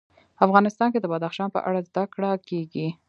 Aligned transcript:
افغانستان 0.45 0.87
کې 0.93 0.99
د 1.01 1.05
بدخشان 1.13 1.49
په 1.55 1.59
اړه 1.67 1.79
زده 1.89 2.03
کړه 2.13 2.31
کېږي. 2.49 2.87